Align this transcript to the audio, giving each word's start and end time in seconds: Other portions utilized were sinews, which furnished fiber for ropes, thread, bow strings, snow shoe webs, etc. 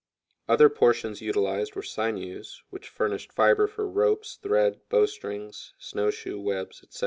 Other 0.47 0.67
portions 0.67 1.21
utilized 1.21 1.75
were 1.75 1.83
sinews, 1.83 2.63
which 2.71 2.89
furnished 2.89 3.31
fiber 3.31 3.67
for 3.67 3.87
ropes, 3.87 4.39
thread, 4.41 4.81
bow 4.89 5.05
strings, 5.05 5.75
snow 5.77 6.09
shoe 6.09 6.39
webs, 6.39 6.81
etc. 6.81 6.99